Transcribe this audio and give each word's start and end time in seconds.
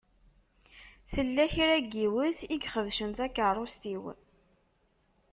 Tella 1.13 1.45
kra 1.53 1.75
n 1.81 1.87
yiwet 1.93 2.39
i 2.43 2.47
ixebcen 2.55 3.11
takeṛṛust-iw. 3.17 4.03